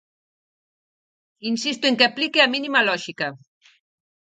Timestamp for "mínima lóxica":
2.55-3.27